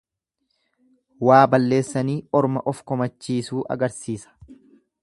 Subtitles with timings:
[1.29, 4.37] Waa balleessanii orma of komachiisuu agarsiisa.